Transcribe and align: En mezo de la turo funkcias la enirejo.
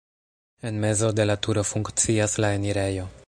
En 0.69 0.79
mezo 0.85 1.11
de 1.19 1.27
la 1.27 1.37
turo 1.47 1.63
funkcias 1.73 2.39
la 2.45 2.55
enirejo. 2.61 3.09